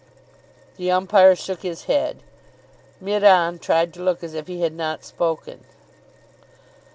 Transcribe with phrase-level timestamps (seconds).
[0.77, 2.23] The umpire shook his head.
[2.99, 5.63] Mid on tried to look as if he had not spoken.